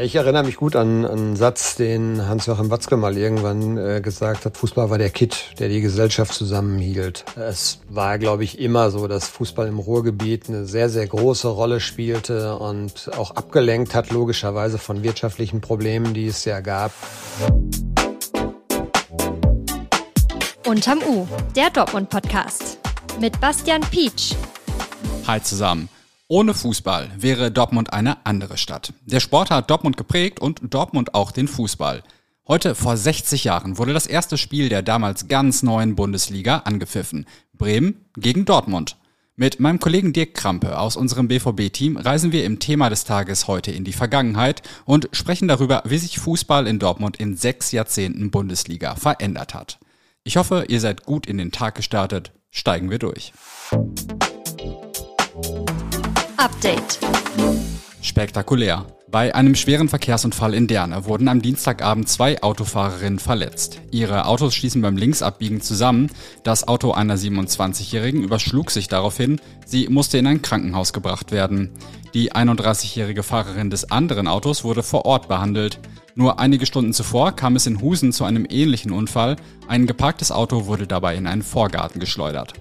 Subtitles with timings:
[0.00, 4.44] Ich erinnere mich gut an, an einen Satz, den Hans-Joachim Watzke mal irgendwann äh, gesagt
[4.44, 4.56] hat.
[4.56, 7.24] Fußball war der Kitt, der die Gesellschaft zusammenhielt.
[7.34, 11.80] Es war, glaube ich, immer so, dass Fußball im Ruhrgebiet eine sehr, sehr große Rolle
[11.80, 16.92] spielte und auch abgelenkt hat, logischerweise von wirtschaftlichen Problemen, die es ja gab.
[20.64, 21.26] Unterm U,
[21.56, 22.78] der Dortmund-Podcast.
[23.20, 24.36] Mit Bastian Pietsch.
[25.26, 25.88] Hi zusammen.
[26.30, 28.92] Ohne Fußball wäre Dortmund eine andere Stadt.
[29.06, 32.02] Der Sport hat Dortmund geprägt und Dortmund auch den Fußball.
[32.46, 37.24] Heute vor 60 Jahren wurde das erste Spiel der damals ganz neuen Bundesliga angepfiffen.
[37.54, 38.98] Bremen gegen Dortmund.
[39.36, 43.70] Mit meinem Kollegen Dirk Krampe aus unserem BVB-Team reisen wir im Thema des Tages heute
[43.70, 48.96] in die Vergangenheit und sprechen darüber, wie sich Fußball in Dortmund in sechs Jahrzehnten Bundesliga
[48.96, 49.78] verändert hat.
[50.24, 52.32] Ich hoffe, ihr seid gut in den Tag gestartet.
[52.50, 53.32] Steigen wir durch.
[56.38, 57.00] Update.
[58.00, 58.86] Spektakulär.
[59.10, 63.80] Bei einem schweren Verkehrsunfall in Derne wurden am Dienstagabend zwei Autofahrerinnen verletzt.
[63.90, 66.12] Ihre Autos stießen beim Linksabbiegen zusammen.
[66.44, 69.40] Das Auto einer 27-Jährigen überschlug sich daraufhin.
[69.66, 71.72] Sie musste in ein Krankenhaus gebracht werden.
[72.14, 75.80] Die 31-jährige Fahrerin des anderen Autos wurde vor Ort behandelt.
[76.14, 79.34] Nur einige Stunden zuvor kam es in Husen zu einem ähnlichen Unfall.
[79.66, 82.52] Ein geparktes Auto wurde dabei in einen Vorgarten geschleudert.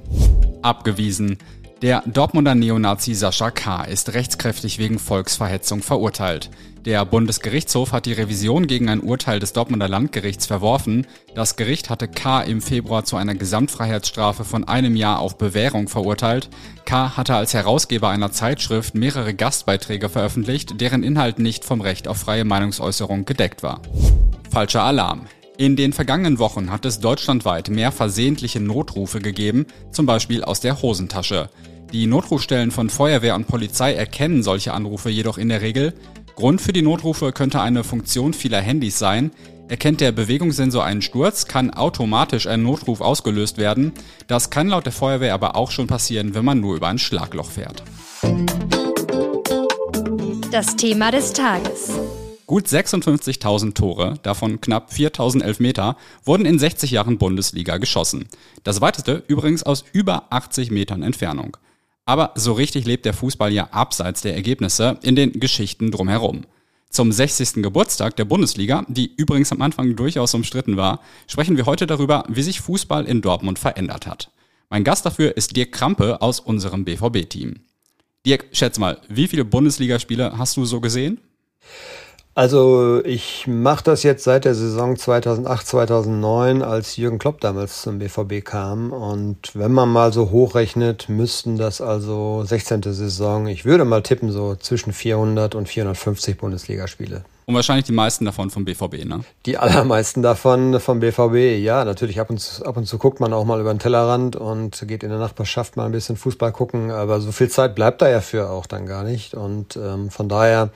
[0.63, 1.37] Abgewiesen.
[1.83, 3.83] Der Dortmunder Neonazi Sascha K.
[3.83, 6.49] ist rechtskräftig wegen Volksverhetzung verurteilt.
[6.85, 11.05] Der Bundesgerichtshof hat die Revision gegen ein Urteil des Dortmunder Landgerichts verworfen.
[11.35, 12.41] Das Gericht hatte K.
[12.41, 16.49] im Februar zu einer Gesamtfreiheitsstrafe von einem Jahr auf Bewährung verurteilt.
[16.85, 17.15] K.
[17.15, 22.45] hatte als Herausgeber einer Zeitschrift mehrere Gastbeiträge veröffentlicht, deren Inhalt nicht vom Recht auf freie
[22.45, 23.81] Meinungsäußerung gedeckt war.
[24.49, 25.27] Falscher Alarm.
[25.59, 30.83] In den vergangenen Wochen hat es deutschlandweit mehr versehentliche Notrufe gegeben, zum Beispiel aus der
[30.83, 31.49] Hosentasche.
[31.91, 35.95] Die Notrufstellen von Feuerwehr und Polizei erkennen solche Anrufe jedoch in der Regel.
[36.35, 39.31] Grund für die Notrufe könnte eine Funktion vieler Handys sein.
[39.67, 43.93] Erkennt der Bewegungssensor einen Sturz, kann automatisch ein Notruf ausgelöst werden.
[44.27, 47.49] Das kann laut der Feuerwehr aber auch schon passieren, wenn man nur über ein Schlagloch
[47.49, 47.81] fährt.
[50.51, 51.93] Das Thema des Tages.
[52.47, 58.29] Gut 56.000 Tore, davon knapp 4.000 Elfmeter, wurden in 60 Jahren Bundesliga geschossen.
[58.63, 61.57] Das weiteste übrigens aus über 80 Metern Entfernung.
[62.05, 66.45] Aber so richtig lebt der Fußball ja abseits der Ergebnisse in den Geschichten drumherum.
[66.89, 67.61] Zum 60.
[67.61, 72.43] Geburtstag der Bundesliga, die übrigens am Anfang durchaus umstritten war, sprechen wir heute darüber, wie
[72.43, 74.31] sich Fußball in Dortmund verändert hat.
[74.69, 77.55] Mein Gast dafür ist Dirk Krampe aus unserem BVB-Team.
[78.25, 81.19] Dirk, schätz mal, wie viele Bundesligaspiele hast du so gesehen?
[82.37, 87.97] Also ich mache das jetzt seit der Saison 2008, 2009, als Jürgen Klopp damals zum
[87.97, 88.91] BVB kam.
[88.91, 92.83] Und wenn man mal so hochrechnet, müssten das also 16.
[92.83, 97.23] Saison, ich würde mal tippen, so zwischen 400 und 450 Bundesligaspiele.
[97.47, 99.21] Und wahrscheinlich die meisten davon vom BVB, ne?
[99.47, 101.85] Die allermeisten davon vom BVB, ja.
[101.85, 104.87] Natürlich ab und, zu, ab und zu guckt man auch mal über den Tellerrand und
[104.87, 106.91] geht in der Nachbarschaft mal ein bisschen Fußball gucken.
[106.91, 109.33] Aber so viel Zeit bleibt da ja für auch dann gar nicht.
[109.33, 110.69] Und ähm, von daher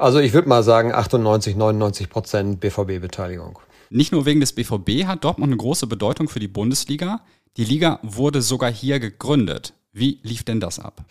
[0.00, 3.58] also ich würde mal sagen 98, 99 Prozent BVB-Beteiligung.
[3.90, 7.20] Nicht nur wegen des BVB hat Dortmund eine große Bedeutung für die Bundesliga.
[7.56, 9.74] Die Liga wurde sogar hier gegründet.
[9.92, 11.04] Wie lief denn das ab?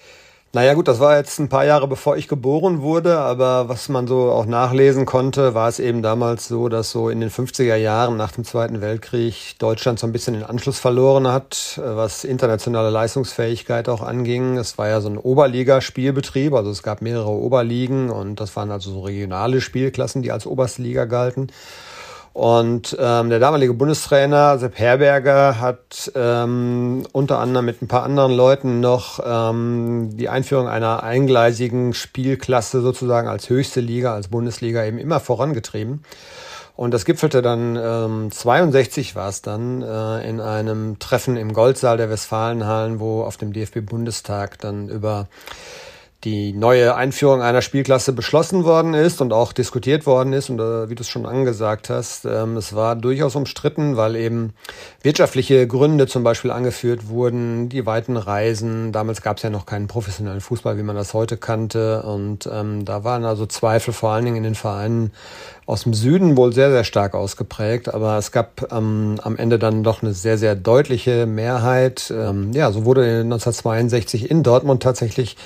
[0.52, 4.08] Naja gut, das war jetzt ein paar Jahre bevor ich geboren wurde, aber was man
[4.08, 8.18] so auch nachlesen konnte, war es eben damals so, dass so in den 50er Jahren
[8.18, 13.90] nach dem Zweiten Weltkrieg Deutschland so ein bisschen den Anschluss verloren hat, was internationale Leistungsfähigkeit
[13.90, 14.58] auch anging.
[14.58, 18.90] Es war ja so ein Oberligaspielbetrieb, also es gab mehrere Oberligen und das waren also
[18.90, 21.52] so regionale Spielklassen, die als Oberste Liga galten.
[22.39, 28.31] Und ähm, der damalige Bundestrainer Sepp Herberger hat ähm, unter anderem mit ein paar anderen
[28.31, 35.00] Leuten noch ähm, die Einführung einer eingleisigen Spielklasse sozusagen als höchste Liga, als Bundesliga eben
[35.00, 36.05] immer vorangetrieben.
[36.77, 41.97] Und das gipfelte dann, ähm, 62 war es dann, äh, in einem Treffen im Goldsaal
[41.97, 45.27] der Westfalenhallen, wo auf dem DFB-Bundestag dann über
[46.25, 50.50] die neue Einführung einer Spielklasse beschlossen worden ist und auch diskutiert worden ist.
[50.50, 54.54] Und äh, wie du es schon angesagt hast, ähm, es war durchaus umstritten, weil eben
[55.01, 58.92] wirtschaftliche Gründe zum Beispiel angeführt wurden, die weiten Reisen.
[58.92, 62.04] Damals gab es ja noch keinen professionellen Fußball, wie man das heute kannte.
[62.04, 65.13] Und ähm, da waren also Zweifel vor allen Dingen in den Vereinen
[65.66, 67.94] aus dem Süden wohl sehr, sehr stark ausgeprägt.
[67.94, 72.12] Aber es gab ähm, am Ende dann doch eine sehr, sehr deutliche Mehrheit.
[72.13, 75.38] Ähm, ja, so wurde 1962 in Dortmund tatsächlich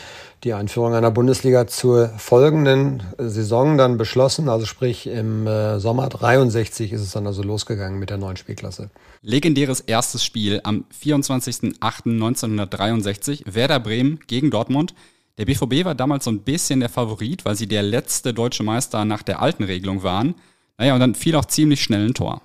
[0.43, 4.49] die Einführung einer Bundesliga zur folgenden Saison dann beschlossen.
[4.49, 8.89] Also sprich im äh, Sommer 63 ist es dann also losgegangen mit der neuen Spielklasse.
[9.21, 14.93] Legendäres erstes Spiel am 24.08.1963 Werder Bremen gegen Dortmund.
[15.37, 19.05] Der BVB war damals so ein bisschen der Favorit, weil sie der letzte deutsche Meister
[19.05, 20.35] nach der alten Regelung waren.
[20.77, 22.41] Naja, und dann fiel auch ziemlich schnell ein Tor.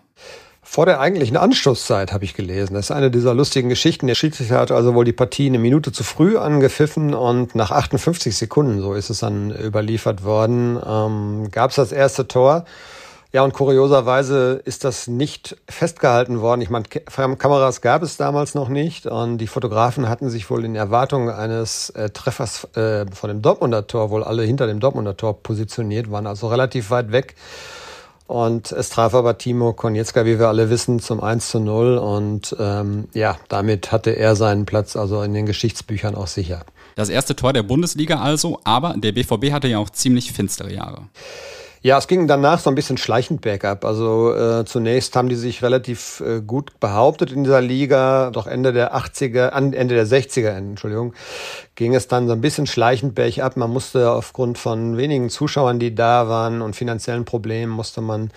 [0.71, 2.75] Vor der eigentlichen Anstoßzeit habe ich gelesen.
[2.75, 4.07] Das ist eine dieser lustigen Geschichten.
[4.07, 8.37] Der Schiedsrichter hat also wohl die Partie eine Minute zu früh angepfiffen und nach 58
[8.37, 12.67] Sekunden, so ist es dann überliefert worden, ähm, gab es das erste Tor.
[13.33, 16.61] Ja, und kurioserweise ist das nicht festgehalten worden.
[16.61, 20.77] Ich meine, Kameras gab es damals noch nicht und die Fotografen hatten sich wohl in
[20.77, 25.43] Erwartung eines äh, Treffers äh, von dem Dortmunder Tor wohl alle hinter dem Dortmunder Tor
[25.43, 27.37] positioniert, waren also relativ weit weg.
[28.29, 31.97] Und es traf aber Timo Konietzka, wie wir alle wissen, zum 1 zu 0.
[31.97, 36.61] Und ähm, ja, damit hatte er seinen Platz also in den Geschichtsbüchern auch sicher.
[36.95, 41.09] Das erste Tor der Bundesliga also, aber der BVB hatte ja auch ziemlich finstere Jahre.
[41.81, 43.85] Ja, es ging danach so ein bisschen schleichend bergab.
[43.85, 48.31] Also äh, zunächst haben die sich relativ äh, gut behauptet in dieser Liga.
[48.33, 51.15] Doch Ende der 80er, Ende der 60er, Entschuldigung,
[51.77, 53.57] ging es dann so ein bisschen schleichend bergab.
[53.57, 58.33] Man musste aufgrund von wenigen Zuschauern, die da waren und finanziellen Problemen, musste man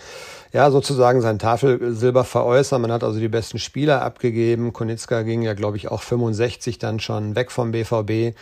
[0.53, 2.81] ja sozusagen sein Tafelsilber veräußern.
[2.81, 4.71] Man hat also die besten Spieler abgegeben.
[4.71, 8.35] Konitzka ging ja, glaube ich, auch 65 dann schon weg vom BVB.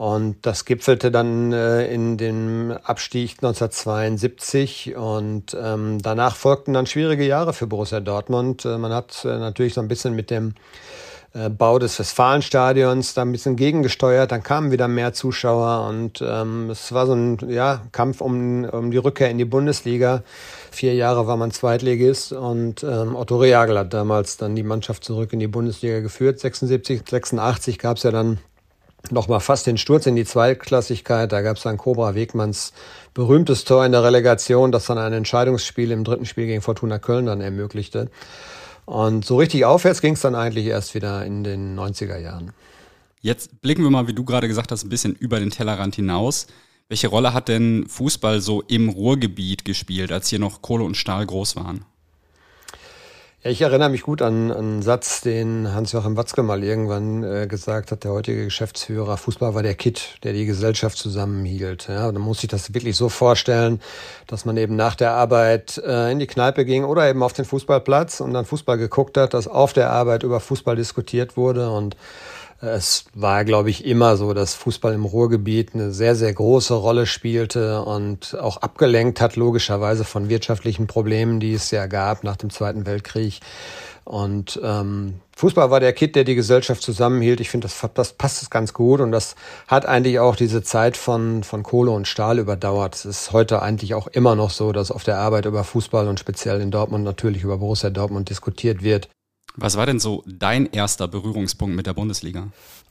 [0.00, 7.26] Und das gipfelte dann äh, in dem Abstieg 1972 und ähm, danach folgten dann schwierige
[7.26, 8.64] Jahre für Borussia Dortmund.
[8.64, 10.54] Äh, man hat äh, natürlich so ein bisschen mit dem
[11.34, 16.70] äh, Bau des Westfalenstadions da ein bisschen gegengesteuert, dann kamen wieder mehr Zuschauer und ähm,
[16.70, 20.22] es war so ein ja, Kampf um, um die Rückkehr in die Bundesliga.
[20.70, 25.34] Vier Jahre war man Zweitligist und ähm, Otto Reagel hat damals dann die Mannschaft zurück
[25.34, 26.40] in die Bundesliga geführt.
[26.40, 28.38] 76, 86 gab es ja dann
[29.10, 31.30] nochmal fast den Sturz in die Zweitklassigkeit.
[31.32, 32.72] Da gab es dann Cobra Wegmanns
[33.14, 37.26] berühmtes Tor in der Relegation, das dann ein Entscheidungsspiel im dritten Spiel gegen Fortuna Köln
[37.26, 38.10] dann ermöglichte.
[38.84, 42.52] Und so richtig aufwärts ging es dann eigentlich erst wieder in den 90er Jahren.
[43.20, 46.46] Jetzt blicken wir mal, wie du gerade gesagt hast, ein bisschen über den Tellerrand hinaus.
[46.88, 51.24] Welche Rolle hat denn Fußball so im Ruhrgebiet gespielt, als hier noch Kohle und Stahl
[51.24, 51.84] groß waren?
[53.42, 57.90] Ja, ich erinnere mich gut an, einen Satz, den Hans-Joachim Watzke mal irgendwann äh, gesagt
[57.90, 59.16] hat, der heutige Geschäftsführer.
[59.16, 61.88] Fußball war der Kit, der die Gesellschaft zusammenhielt.
[61.88, 63.80] Ja, man muss sich das wirklich so vorstellen,
[64.26, 67.46] dass man eben nach der Arbeit äh, in die Kneipe ging oder eben auf den
[67.46, 71.96] Fußballplatz und dann Fußball geguckt hat, dass auf der Arbeit über Fußball diskutiert wurde und
[72.60, 77.06] es war, glaube ich, immer so, dass Fußball im Ruhrgebiet eine sehr, sehr große Rolle
[77.06, 82.50] spielte und auch abgelenkt hat, logischerweise von wirtschaftlichen Problemen, die es ja gab nach dem
[82.50, 83.40] Zweiten Weltkrieg.
[84.04, 87.40] Und ähm, Fußball war der Kit, der die Gesellschaft zusammenhielt.
[87.40, 89.36] Ich finde, das, das passt ganz gut und das
[89.66, 92.94] hat eigentlich auch diese Zeit von, von Kohle und Stahl überdauert.
[92.94, 96.20] Es ist heute eigentlich auch immer noch so, dass auf der Arbeit über Fußball und
[96.20, 99.08] speziell in Dortmund natürlich über Borussia Dortmund diskutiert wird.
[99.60, 102.48] Was war denn so dein erster Berührungspunkt mit der Bundesliga?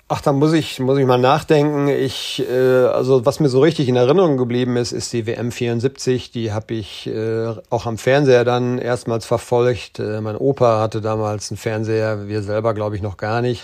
[0.07, 1.87] Ach, da muss ich, muss ich mal nachdenken.
[1.87, 6.31] Ich, äh, also was mir so richtig in Erinnerung geblieben ist, ist die WM 74.
[6.31, 9.99] Die habe ich äh, auch am Fernseher dann erstmals verfolgt.
[9.99, 13.61] Äh, mein Opa hatte damals einen Fernseher, wir selber glaube ich noch gar nicht.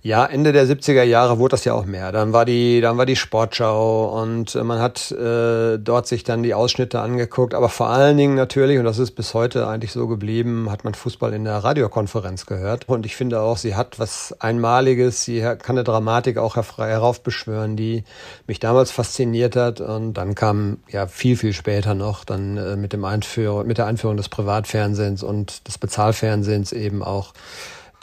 [0.00, 2.12] Ja, Ende der 70er Jahre wurde das ja auch mehr.
[2.12, 6.44] Dann war die, dann war die Sportschau und äh, man hat äh, dort sich dann
[6.44, 7.52] die Ausschnitte angeguckt.
[7.52, 10.94] Aber vor allen Dingen natürlich, und das ist bis heute eigentlich so geblieben, hat man
[10.94, 12.88] Fußball in der Radiokonferenz gehört.
[12.88, 15.24] Und ich finde auch, sie hat was Einmaliges.
[15.24, 18.04] Sie kann eine Dramatik auch heraufbeschwören, die
[18.46, 19.80] mich damals fasziniert hat.
[19.80, 23.86] Und dann kam ja viel, viel später noch dann äh, mit dem Einführung, mit der
[23.86, 27.32] Einführung des Privatfernsehens und des Bezahlfernsehens eben auch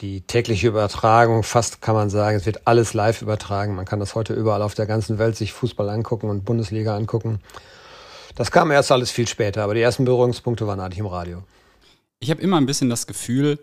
[0.00, 3.74] die tägliche Übertragung, fast kann man sagen, es wird alles live übertragen.
[3.74, 7.40] Man kann das heute überall auf der ganzen Welt sich Fußball angucken und Bundesliga angucken.
[8.34, 11.42] Das kam erst alles viel später, aber die ersten Berührungspunkte waren eigentlich im Radio.
[12.20, 13.58] Ich habe immer ein bisschen das Gefühl,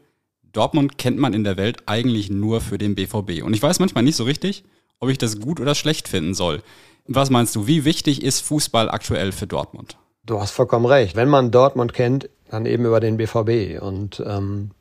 [0.52, 3.44] Dortmund kennt man in der Welt eigentlich nur für den BVB.
[3.44, 4.64] Und ich weiß manchmal nicht so richtig,
[5.00, 6.64] ob ich das gut oder schlecht finden soll.
[7.08, 9.98] Was meinst du, wie wichtig ist Fußball aktuell für Dortmund?
[10.26, 11.16] Du hast vollkommen recht.
[11.16, 13.82] Wenn man Dortmund kennt, dann eben über den BVB.
[13.82, 14.72] Und ähm,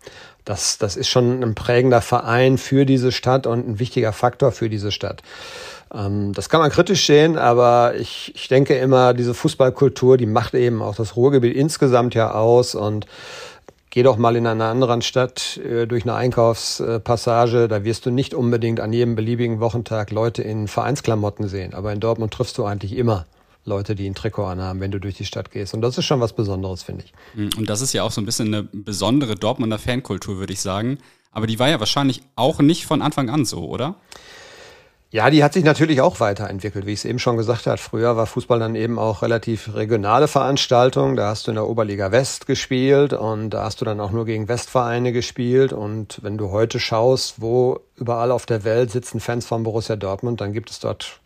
[0.45, 4.69] das, das ist schon ein prägender Verein für diese Stadt und ein wichtiger Faktor für
[4.69, 5.23] diese Stadt.
[5.95, 10.55] Ähm, das kann man kritisch sehen, aber ich, ich denke immer, diese Fußballkultur, die macht
[10.55, 13.07] eben auch das Ruhrgebiet insgesamt ja aus und
[13.95, 18.33] Geh doch mal in einer anderen Stadt äh, durch eine Einkaufspassage, da wirst du nicht
[18.33, 21.75] unbedingt an jedem beliebigen Wochentag Leute in Vereinsklamotten sehen.
[21.75, 23.27] Aber in Dortmund triffst du eigentlich immer
[23.65, 25.75] Leute, die ein Trikot anhaben, wenn du durch die Stadt gehst.
[25.75, 27.13] Und das ist schon was Besonderes, finde ich.
[27.35, 27.51] Mhm.
[27.59, 30.99] Und das ist ja auch so ein bisschen eine besondere Dortmunder Fankultur, würde ich sagen.
[31.31, 33.97] Aber die war ja wahrscheinlich auch nicht von Anfang an so, oder?
[35.13, 37.77] Ja, die hat sich natürlich auch weiterentwickelt, wie ich es eben schon gesagt habe.
[37.77, 41.17] Früher war Fußball dann eben auch relativ regionale Veranstaltung.
[41.17, 44.25] Da hast du in der Oberliga West gespielt und da hast du dann auch nur
[44.25, 45.75] gegen Westvereine gespielt.
[45.75, 50.41] Und wenn du heute schaust, wo überall auf der Welt sitzen Fans von Borussia Dortmund,
[50.41, 51.21] dann gibt es dort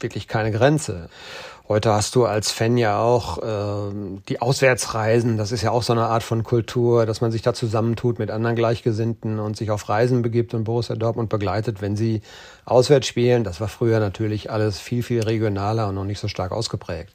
[0.00, 1.08] wirklich keine Grenze.
[1.70, 3.94] Heute hast du als Fan ja auch äh,
[4.28, 5.36] die Auswärtsreisen.
[5.36, 8.32] Das ist ja auch so eine Art von Kultur, dass man sich da zusammentut mit
[8.32, 12.22] anderen Gleichgesinnten und sich auf Reisen begibt und Borussia Dortmund begleitet, wenn sie
[12.64, 13.44] auswärts spielen.
[13.44, 17.12] Das war früher natürlich alles viel, viel regionaler und noch nicht so stark ausgeprägt.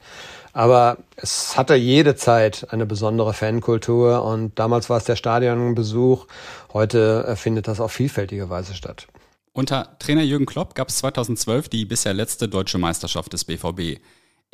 [0.54, 6.28] Aber es hatte jede Zeit eine besondere Fankultur und damals war es der Stadionbesuch.
[6.72, 9.06] Heute äh, findet das auf vielfältige Weise statt.
[9.52, 14.00] Unter Trainer Jürgen Klopp gab es 2012 die bisher letzte deutsche Meisterschaft des BVB.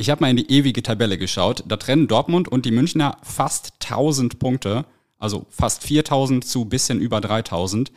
[0.03, 1.63] Ich habe mal in die ewige Tabelle geschaut.
[1.65, 4.85] Da trennen Dortmund und die Münchner fast 1000 Punkte,
[5.21, 7.93] also fast 4000 zu bisschen über 3000.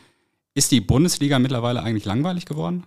[0.54, 2.84] Ist die Bundesliga mittlerweile eigentlich langweilig geworden?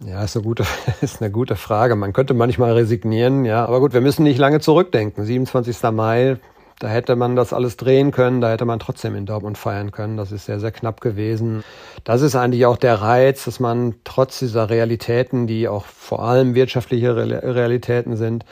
[0.00, 0.66] Ja, ist eine gute,
[1.00, 1.96] ist eine gute Frage.
[1.96, 3.64] Man könnte manchmal resignieren, ja.
[3.64, 5.24] Aber gut, wir müssen nicht lange zurückdenken.
[5.24, 5.82] 27.
[5.92, 6.36] Mai,
[6.82, 10.16] da hätte man das alles drehen können, da hätte man trotzdem in Dortmund feiern können.
[10.16, 11.62] Das ist sehr, sehr knapp gewesen.
[12.02, 16.56] Das ist eigentlich auch der Reiz, dass man trotz dieser Realitäten, die auch vor allem
[16.56, 18.44] wirtschaftliche Realitäten sind,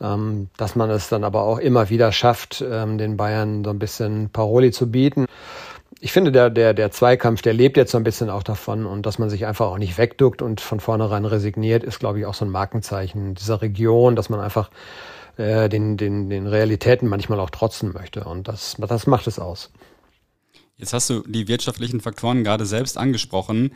[0.00, 3.78] ähm, dass man es dann aber auch immer wieder schafft, ähm, den Bayern so ein
[3.78, 5.26] bisschen Paroli zu bieten.
[6.02, 9.04] Ich finde, der, der, der Zweikampf, der lebt jetzt so ein bisschen auch davon und
[9.04, 12.32] dass man sich einfach auch nicht wegduckt und von vornherein resigniert, ist, glaube ich, auch
[12.32, 14.70] so ein Markenzeichen dieser Region, dass man einfach
[15.36, 18.24] äh, den, den, den Realitäten manchmal auch trotzen möchte.
[18.24, 19.70] Und das, das macht es aus.
[20.78, 23.74] Jetzt hast du die wirtschaftlichen Faktoren gerade selbst angesprochen.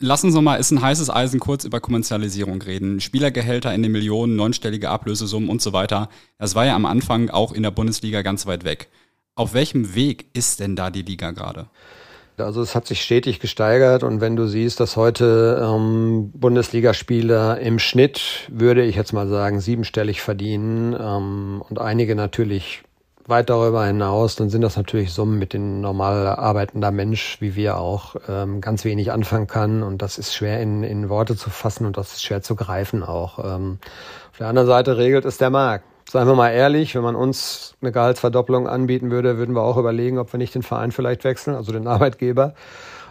[0.00, 3.00] Lassen Sie mal, ist ein heißes Eisen, kurz über Kommerzialisierung reden.
[3.00, 6.08] Spielergehälter in den Millionen, neunstellige Ablösesummen und so weiter.
[6.38, 8.88] Das war ja am Anfang auch in der Bundesliga ganz weit weg.
[9.34, 11.66] Auf welchem Weg ist denn da die Liga gerade?
[12.36, 17.78] Also es hat sich stetig gesteigert und wenn du siehst, dass heute ähm, Bundesligaspieler im
[17.78, 22.82] Schnitt, würde ich jetzt mal sagen, siebenstellig verdienen ähm, und einige natürlich
[23.26, 27.78] weit darüber hinaus, dann sind das natürlich Summen, mit denen normal arbeitender Mensch, wie wir
[27.78, 31.86] auch, ähm, ganz wenig anfangen kann und das ist schwer in, in Worte zu fassen
[31.86, 33.38] und das ist schwer zu greifen auch.
[33.38, 33.78] Ähm,
[34.30, 35.84] auf der anderen Seite regelt es der Markt.
[36.12, 40.18] Seien wir mal ehrlich, wenn man uns eine Gehaltsverdopplung anbieten würde, würden wir auch überlegen,
[40.18, 42.54] ob wir nicht den Verein vielleicht wechseln, also den Arbeitgeber.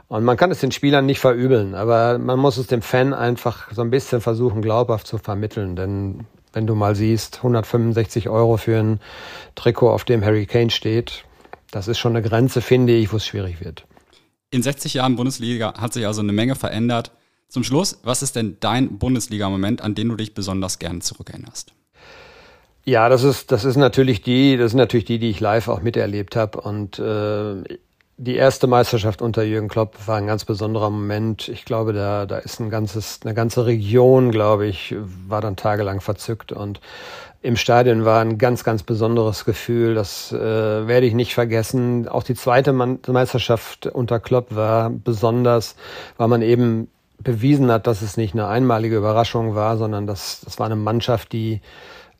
[0.07, 3.71] Und man kann es den Spielern nicht verübeln, aber man muss es dem Fan einfach
[3.71, 5.75] so ein bisschen versuchen, glaubhaft zu vermitteln.
[5.75, 8.99] Denn wenn du mal siehst, 165 Euro für ein
[9.55, 11.25] Trikot, auf dem Harry Kane steht,
[11.71, 13.87] das ist schon eine Grenze, finde ich, wo es schwierig wird.
[14.51, 17.13] In 60 Jahren Bundesliga hat sich also eine Menge verändert.
[17.47, 21.73] Zum Schluss, was ist denn dein Bundesliga-Moment, an den du dich besonders gerne zurückerinnerst?
[22.83, 25.81] Ja, das ist, das ist natürlich die, das sind natürlich die, die ich live auch
[25.81, 26.61] miterlebt habe.
[26.61, 27.77] Und äh,
[28.17, 31.47] die erste Meisterschaft unter Jürgen Klopp war ein ganz besonderer Moment.
[31.47, 34.95] Ich glaube, da, da ist ein ganzes, eine ganze Region, glaube ich,
[35.27, 36.81] war dann tagelang verzückt und
[37.43, 39.95] im Stadion war ein ganz, ganz besonderes Gefühl.
[39.95, 40.37] Das äh,
[40.87, 42.07] werde ich nicht vergessen.
[42.07, 45.75] Auch die zweite Meisterschaft unter Klopp war besonders,
[46.17, 50.59] weil man eben bewiesen hat, dass es nicht eine einmalige Überraschung war, sondern dass das
[50.59, 51.61] war eine Mannschaft, die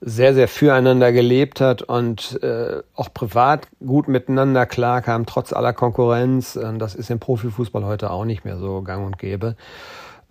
[0.01, 6.59] sehr, sehr füreinander gelebt hat und äh, auch privat gut miteinander klarkam, trotz aller Konkurrenz.
[6.79, 9.55] Das ist im Profifußball heute auch nicht mehr so gang und gäbe.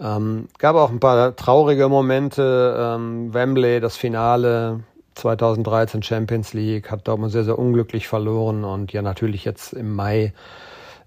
[0.01, 2.77] Ähm, gab auch ein paar traurige Momente.
[2.77, 4.81] Ähm, Wembley, das Finale
[5.15, 10.33] 2013 Champions League, hat Dortmund sehr, sehr unglücklich verloren und ja natürlich jetzt im Mai.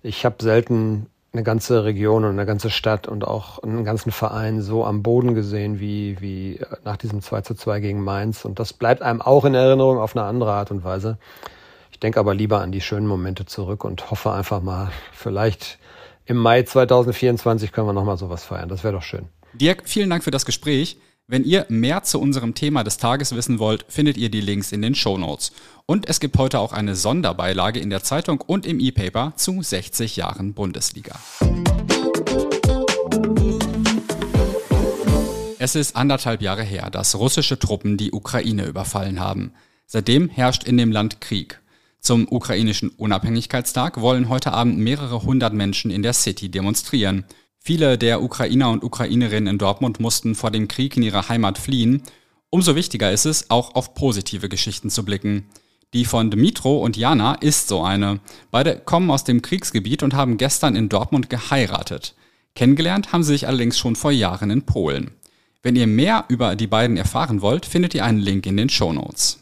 [0.04, 4.62] Ich habe selten eine ganze Region und eine ganze Stadt und auch einen ganzen Verein
[4.62, 8.46] so am Boden gesehen wie, wie nach diesem 2 zu 2 gegen Mainz.
[8.46, 11.18] Und das bleibt einem auch in Erinnerung auf eine andere Art und Weise.
[11.92, 15.80] Ich denke aber lieber an die schönen Momente zurück und hoffe einfach mal, vielleicht
[16.26, 18.70] im Mai 2024 können wir nochmal sowas feiern.
[18.70, 19.28] Das wäre doch schön.
[19.54, 20.98] Dirk, vielen Dank für das Gespräch.
[21.26, 24.82] Wenn ihr mehr zu unserem Thema des Tages wissen wollt, findet ihr die Links in
[24.82, 25.54] den Show Notes.
[25.86, 30.18] Und es gibt heute auch eine Sonderbeilage in der Zeitung und im E-Paper zu 60
[30.18, 31.18] Jahren Bundesliga.
[35.60, 39.54] Es ist anderthalb Jahre her, dass russische Truppen die Ukraine überfallen haben.
[39.86, 41.62] Seitdem herrscht in dem Land Krieg.
[42.02, 47.24] Zum ukrainischen Unabhängigkeitstag wollen heute Abend mehrere hundert Menschen in der City demonstrieren.
[47.66, 52.04] Viele der Ukrainer und Ukrainerinnen in Dortmund mussten vor dem Krieg in ihre Heimat fliehen.
[52.50, 55.46] Umso wichtiger ist es, auch auf positive Geschichten zu blicken.
[55.94, 58.20] Die von Dmitro und Jana ist so eine.
[58.52, 62.16] Beide kommen aus dem Kriegsgebiet und haben gestern in Dortmund geheiratet.
[62.54, 65.12] Kennengelernt haben sie sich allerdings schon vor Jahren in Polen.
[65.62, 68.92] Wenn ihr mehr über die beiden erfahren wollt, findet ihr einen Link in den Show
[68.92, 69.40] Notes.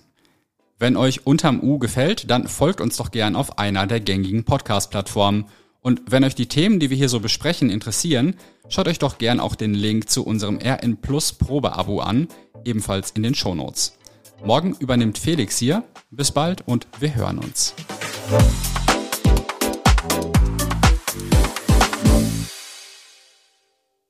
[0.78, 5.46] Wenn euch unterm U gefällt, dann folgt uns doch gern auf einer der gängigen Podcast-Plattformen.
[5.82, 8.36] Und wenn euch die Themen, die wir hier so besprechen, interessieren,
[8.70, 12.28] schaut euch doch gern auch den Link zu unserem RN Plus Probeabo an,
[12.64, 13.98] ebenfalls in den Shownotes.
[14.46, 15.84] Morgen übernimmt Felix hier.
[16.12, 17.74] Bis bald und wir hören uns.